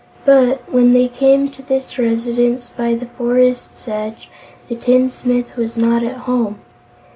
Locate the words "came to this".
1.07-1.99